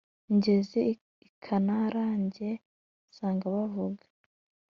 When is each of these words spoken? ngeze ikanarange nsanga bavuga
ngeze 0.35 0.81
ikanarange 1.27 2.49
nsanga 3.11 3.45
bavuga 3.55 4.03